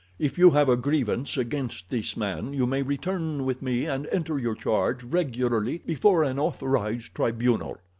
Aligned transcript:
If 0.17 0.35
you 0.39 0.49
have 0.49 0.67
a 0.67 0.75
grievance 0.75 1.37
against 1.37 1.89
this 1.91 2.17
man 2.17 2.53
you 2.53 2.65
may 2.65 2.81
return 2.81 3.45
with 3.45 3.61
me 3.61 3.85
and 3.85 4.07
enter 4.07 4.39
your 4.39 4.55
charge 4.55 5.03
regularly 5.03 5.83
before 5.85 6.23
an 6.23 6.39
authorized 6.39 7.13
tribunal." 7.13 7.77